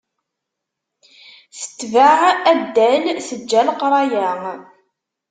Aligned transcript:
Tetbeε 1.57 2.29
addal, 2.51 3.03
teǧǧa 3.27 3.61
leqraya. 3.67 4.29